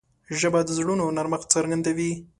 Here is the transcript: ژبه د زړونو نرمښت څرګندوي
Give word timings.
ژبه 0.39 0.59
د 0.67 0.69
زړونو 0.77 1.05
نرمښت 1.17 1.47
څرګندوي 1.55 2.11